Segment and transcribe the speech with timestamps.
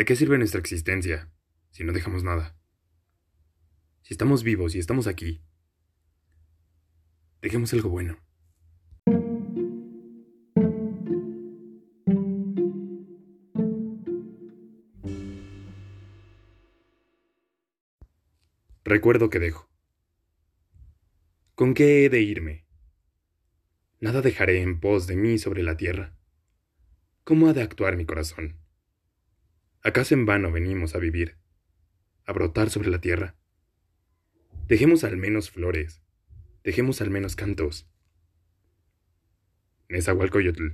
[0.00, 1.30] ¿De qué sirve nuestra existencia
[1.72, 2.56] si no dejamos nada?
[4.00, 5.42] Si estamos vivos y estamos aquí,
[7.42, 8.18] dejemos algo bueno.
[18.84, 19.68] Recuerdo que dejo.
[21.54, 22.64] ¿Con qué he de irme?
[24.00, 26.16] Nada dejaré en pos de mí sobre la tierra.
[27.22, 28.59] ¿Cómo ha de actuar mi corazón?
[29.82, 31.38] ¿Acaso en vano venimos a vivir,
[32.26, 33.34] a brotar sobre la tierra?
[34.68, 36.02] Dejemos al menos flores,
[36.62, 37.88] dejemos al menos cantos.
[39.88, 40.72] Nezahualcóyotl.